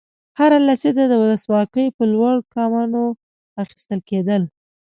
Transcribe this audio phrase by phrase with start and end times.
[0.39, 3.01] هره لسیزه د ولسواکۍ په لور ګامونه
[3.63, 4.43] اخیستل کېدل.